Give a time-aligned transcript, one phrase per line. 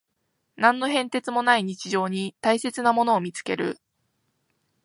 [0.55, 3.79] 何の変哲もない日常に大切なものを見つける